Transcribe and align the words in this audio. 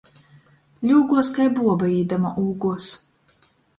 Ļūguos, 0.91 1.29
kai 1.35 1.45
buoba, 1.59 1.91
īdama 1.99 2.33
ūguos. 2.47 2.89